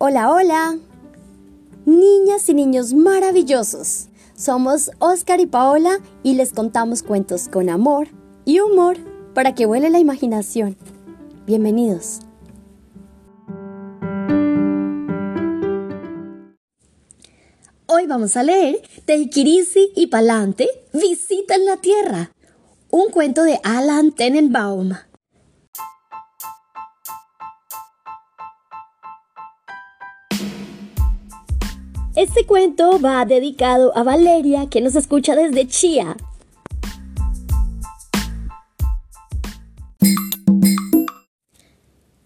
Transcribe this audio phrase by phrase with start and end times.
[0.00, 0.78] Hola, hola.
[1.84, 4.06] Niñas y niños maravillosos.
[4.36, 8.06] Somos Oscar y Paola y les contamos cuentos con amor
[8.44, 8.96] y humor
[9.34, 10.76] para que vuele la imaginación.
[11.46, 12.20] Bienvenidos.
[17.86, 22.30] Hoy vamos a leer Teikirisi y Palante visitan la Tierra,
[22.90, 24.92] un cuento de Alan Tenenbaum.
[32.18, 36.16] Este cuento va dedicado a Valeria, que nos escucha desde Chía.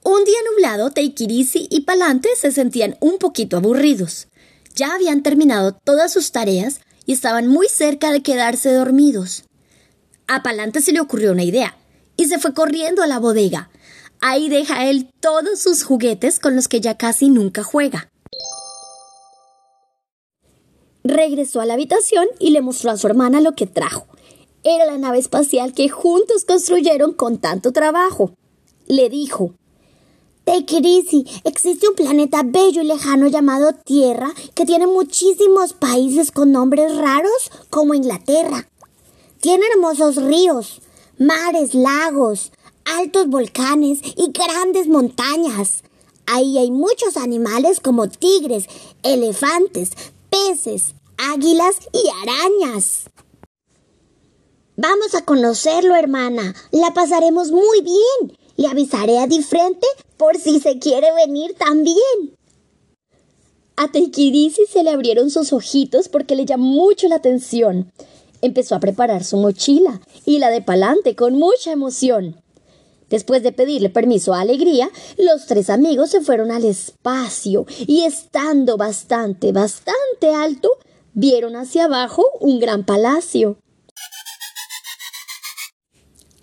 [0.02, 4.28] Un día nublado, Teikirisi y Palante se sentían un poquito aburridos.
[4.74, 9.45] Ya habían terminado todas sus tareas y estaban muy cerca de quedarse dormidos.
[10.27, 11.77] A Palante se le ocurrió una idea
[12.17, 13.69] y se fue corriendo a la bodega.
[14.22, 18.08] Ahí deja él todos sus juguetes con los que ya casi nunca juega.
[21.05, 24.06] Regresó a la habitación y le mostró a su hermana lo que trajo.
[24.64, 28.33] Era la nave espacial que juntos construyeron con tanto trabajo.
[28.86, 29.55] Le dijo
[30.45, 36.97] Tequirisi, existe un planeta bello y lejano llamado Tierra que tiene muchísimos países con nombres
[36.97, 38.69] raros como Inglaterra.
[39.41, 40.83] Tiene hermosos ríos,
[41.19, 42.53] mares, lagos,
[42.84, 45.84] altos volcanes y grandes montañas.
[46.27, 48.67] Ahí hay muchos animales como tigres,
[49.03, 49.91] elefantes,
[50.33, 53.05] peces, águilas y arañas.
[54.77, 56.55] Vamos a conocerlo, hermana.
[56.70, 58.39] La pasaremos muy bien.
[58.56, 62.36] Le avisaré a Diferente por si se quiere venir también.
[63.77, 67.92] A Teikirisi se le abrieron sus ojitos porque le llamó mucho la atención.
[68.41, 72.42] Empezó a preparar su mochila y la de Palante con mucha emoción.
[73.12, 78.78] Después de pedirle permiso a Alegría, los tres amigos se fueron al espacio y estando
[78.78, 80.70] bastante, bastante alto,
[81.12, 83.58] vieron hacia abajo un gran palacio.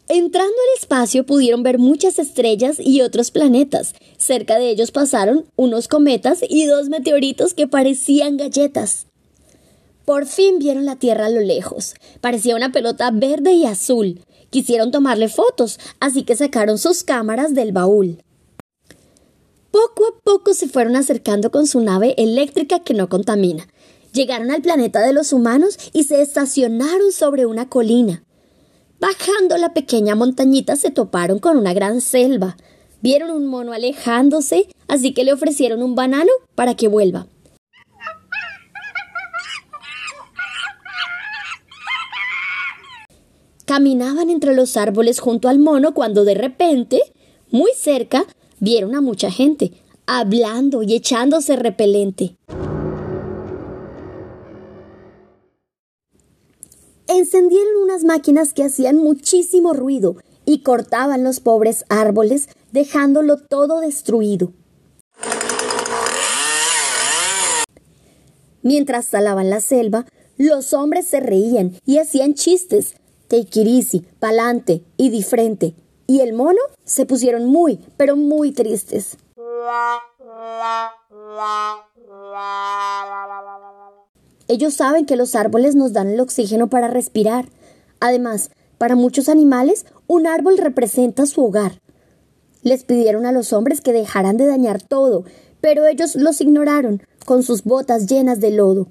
[0.08, 3.96] Entrando al espacio pudieron ver muchas estrellas y otros planetas.
[4.18, 9.08] Cerca de ellos pasaron unos cometas y dos meteoritos que parecían galletas.
[10.06, 11.96] Por fin vieron la Tierra a lo lejos.
[12.22, 14.22] Parecía una pelota verde y azul.
[14.50, 18.24] Quisieron tomarle fotos, así que sacaron sus cámaras del baúl.
[19.72, 23.68] Poco a poco se fueron acercando con su nave eléctrica que no contamina.
[24.14, 28.24] Llegaron al planeta de los humanos y se estacionaron sobre una colina.
[29.00, 32.58] Bajando la pequeña montañita se toparon con una gran selva.
[33.02, 37.28] Vieron un mono alejándose, así que le ofrecieron un banano para que vuelva.
[43.70, 47.00] Caminaban entre los árboles junto al mono cuando de repente,
[47.52, 48.26] muy cerca,
[48.60, 49.74] vieron a mucha gente,
[50.08, 52.36] hablando y echándose repelente.
[57.06, 60.16] Encendieron unas máquinas que hacían muchísimo ruido
[60.46, 64.52] y cortaban los pobres árboles, dejándolo todo destruido.
[68.64, 72.96] Mientras talaban la selva, los hombres se reían y hacían chistes,
[73.30, 75.76] Teikirisi, Palante y Difrente,
[76.08, 79.18] y el mono se pusieron muy, pero muy tristes.
[84.48, 87.48] Ellos saben que los árboles nos dan el oxígeno para respirar.
[88.00, 91.80] Además, para muchos animales, un árbol representa su hogar.
[92.64, 95.24] Les pidieron a los hombres que dejaran de dañar todo,
[95.62, 98.88] pero ellos los ignoraron, con sus botas llenas de lodo.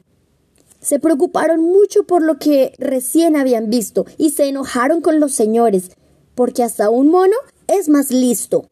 [0.80, 5.90] Se preocuparon mucho por lo que recién habían visto y se enojaron con los señores,
[6.34, 7.34] porque hasta un mono
[7.66, 8.68] es más listo.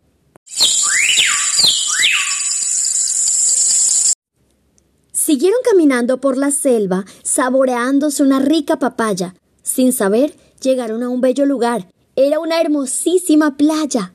[5.13, 9.35] Siguieron caminando por la selva, saboreándose una rica papaya.
[9.63, 11.91] Sin saber, llegaron a un bello lugar.
[12.15, 14.15] Era una hermosísima playa.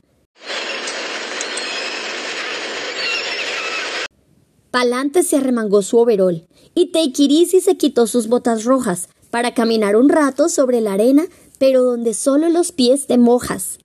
[4.70, 10.08] Palante se arremangó su overol y Teikirisi se quitó sus botas rojas para caminar un
[10.08, 11.24] rato sobre la arena,
[11.58, 13.78] pero donde solo los pies te mojas.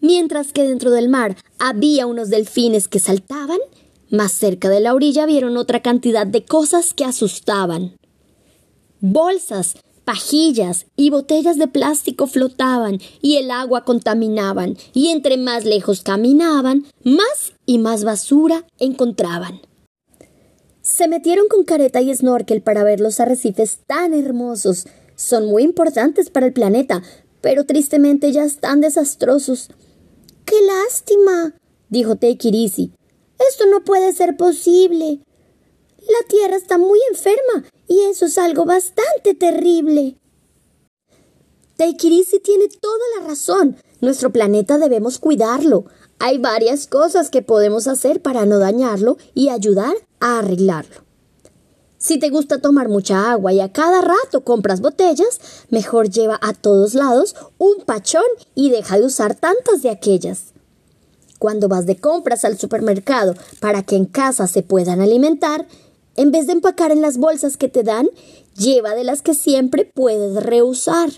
[0.00, 3.58] Mientras que dentro del mar había unos delfines que saltaban,
[4.10, 7.96] más cerca de la orilla vieron otra cantidad de cosas que asustaban.
[9.00, 16.02] Bolsas, pajillas y botellas de plástico flotaban y el agua contaminaban, y entre más lejos
[16.02, 19.60] caminaban, más y más basura encontraban.
[20.84, 24.86] Se metieron con careta y snorkel para ver los arrecifes tan hermosos.
[25.16, 27.02] Son muy importantes para el planeta,
[27.40, 29.70] pero tristemente ya están desastrosos.
[30.44, 31.54] ¡Qué lástima!
[31.88, 32.92] dijo Teikirisi.
[33.48, 35.20] Esto no puede ser posible.
[36.00, 40.18] La Tierra está muy enferma y eso es algo bastante terrible.
[41.78, 43.78] Taikirisi tiene toda la razón.
[44.02, 45.86] Nuestro planeta debemos cuidarlo.
[46.18, 51.04] Hay varias cosas que podemos hacer para no dañarlo y ayudar a arreglarlo.
[51.98, 55.40] Si te gusta tomar mucha agua y a cada rato compras botellas,
[55.70, 58.22] mejor lleva a todos lados un pachón
[58.54, 60.52] y deja de usar tantas de aquellas.
[61.38, 65.66] Cuando vas de compras al supermercado para que en casa se puedan alimentar,
[66.16, 68.08] en vez de empacar en las bolsas que te dan,
[68.54, 71.08] lleva de las que siempre puedes reusar.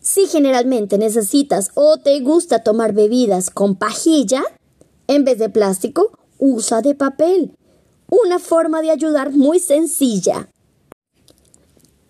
[0.00, 4.42] Si generalmente necesitas o te gusta tomar bebidas con pajilla,
[5.06, 7.52] en vez de plástico, usa de papel.
[8.14, 10.50] Una forma de ayudar muy sencilla.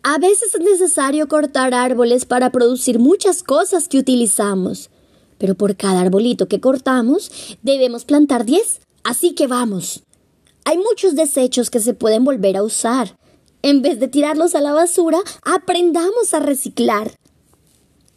[0.02, 4.90] A veces es necesario cortar árboles para producir muchas cosas que utilizamos,
[5.38, 7.30] pero por cada arbolito que cortamos
[7.62, 10.02] debemos plantar 10, así que vamos.
[10.64, 13.16] Hay muchos desechos que se pueden volver a usar.
[13.62, 17.12] En vez de tirarlos a la basura, aprendamos a reciclar.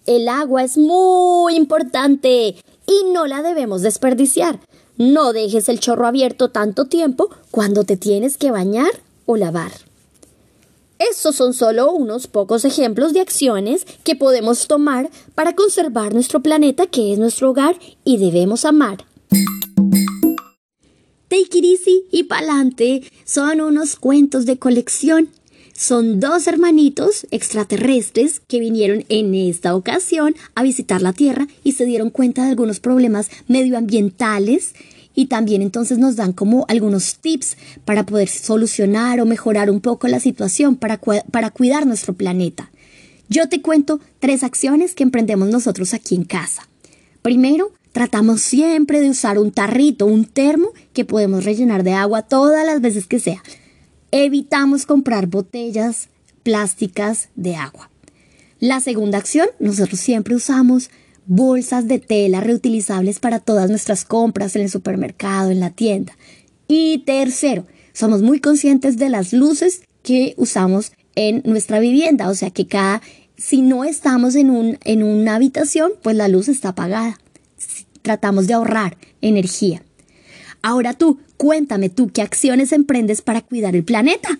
[0.08, 2.56] El agua es muy importante
[2.88, 4.60] y no la debemos desperdiciar.
[4.98, 8.92] No dejes el chorro abierto tanto tiempo cuando te tienes que bañar
[9.26, 9.72] o lavar.
[11.00, 16.88] Estos son solo unos pocos ejemplos de acciones que podemos tomar para conservar nuestro planeta
[16.88, 19.06] que es nuestro hogar y debemos amar.
[21.28, 25.30] Take it easy y pa'lante son unos cuentos de colección
[25.78, 31.86] son dos hermanitos extraterrestres que vinieron en esta ocasión a visitar la Tierra y se
[31.86, 34.74] dieron cuenta de algunos problemas medioambientales
[35.14, 40.08] y también entonces nos dan como algunos tips para poder solucionar o mejorar un poco
[40.08, 42.72] la situación para, para cuidar nuestro planeta.
[43.28, 46.70] Yo te cuento tres acciones que emprendemos nosotros aquí en casa.
[47.22, 52.66] Primero, tratamos siempre de usar un tarrito, un termo que podemos rellenar de agua todas
[52.66, 53.44] las veces que sea
[54.24, 56.08] evitamos comprar botellas
[56.44, 57.90] plásticas de agua.
[58.62, 60.90] La segunda acción, nosotros siempre usamos
[61.26, 66.14] bolsas de tela reutilizables para todas nuestras compras en el supermercado, en la tienda.
[66.66, 72.52] Y tercero, somos muy conscientes de las luces que usamos en nuestra vivienda, o sea
[72.52, 73.02] que cada
[73.38, 77.20] si no estamos en, un, en una habitación, pues la luz está apagada.
[78.02, 79.82] Tratamos de ahorrar energía.
[80.66, 84.40] Ahora tú, cuéntame tú qué acciones emprendes para cuidar el planeta.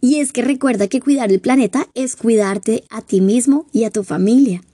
[0.00, 3.92] Y es que recuerda que cuidar el planeta es cuidarte a ti mismo y a
[3.92, 4.64] tu familia.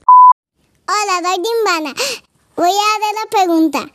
[0.89, 1.93] Hola, soy.
[2.57, 3.93] Voy a hacer la pregunta.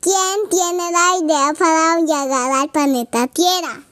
[0.00, 3.82] ¿Quién tiene la idea para llegar al planeta Tierra?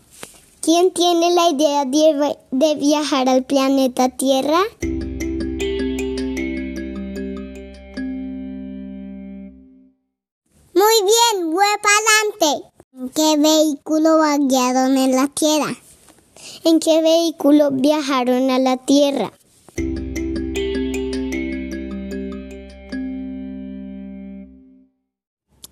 [0.62, 4.62] ¿Quién tiene la idea de, de viajar al planeta Tierra?
[10.79, 12.71] Muy bien, voy para adelante.
[12.93, 15.75] ¿En qué vehículo viajaron en la Tierra?
[16.63, 19.33] ¿En qué vehículo viajaron a la Tierra?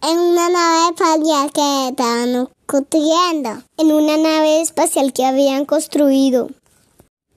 [0.02, 3.62] En una nave espacial que estaban construyendo.
[3.76, 6.48] En una nave espacial que habían construido.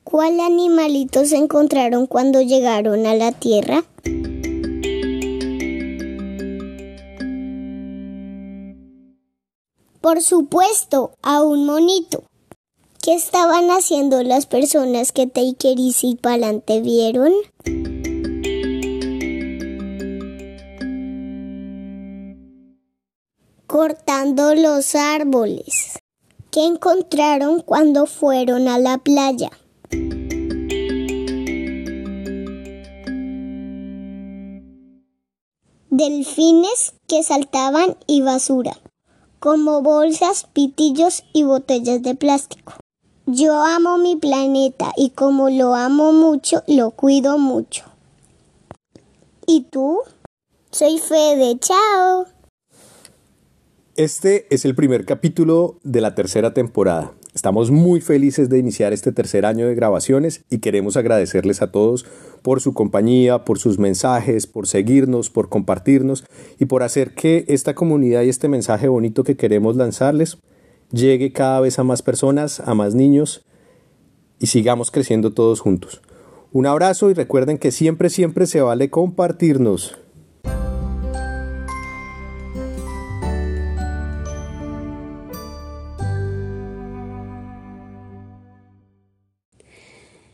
[0.04, 3.84] ¿Cuál animalitos encontraron cuando llegaron a la Tierra?
[10.02, 12.24] Por supuesto, a un monito.
[13.02, 17.34] ¿Qué estaban haciendo las personas que Takeris y Palante vieron?
[23.68, 26.00] Cortando los árboles.
[26.50, 29.52] ¿Qué encontraron cuando fueron a la playa?
[35.90, 38.78] Delfines que saltaban y basura
[39.40, 42.74] como bolsas, pitillos y botellas de plástico.
[43.26, 47.86] Yo amo mi planeta y como lo amo mucho, lo cuido mucho.
[49.46, 50.00] ¿Y tú?
[50.72, 52.26] Soy Fede, chao.
[53.96, 57.14] Este es el primer capítulo de la tercera temporada.
[57.34, 62.06] Estamos muy felices de iniciar este tercer año de grabaciones y queremos agradecerles a todos
[62.42, 66.24] por su compañía, por sus mensajes, por seguirnos, por compartirnos
[66.60, 70.38] y por hacer que esta comunidad y este mensaje bonito que queremos lanzarles
[70.92, 73.46] llegue cada vez a más personas, a más niños
[74.40, 76.02] y sigamos creciendo todos juntos.
[76.52, 79.98] Un abrazo y recuerden que siempre, siempre se vale compartirnos.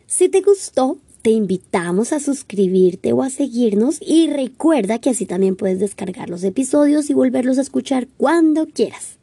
[0.07, 5.55] Si te gustó, Te invitamos a suscribirte o a seguirnos y recuerda que así también
[5.55, 9.17] puedes descargar los episodios y volverlos a escuchar cuando quieras.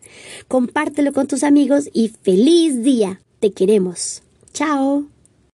[0.48, 3.20] Compártelo con tus amigos y feliz día.
[3.38, 4.24] Te queremos.
[4.52, 5.11] Chao.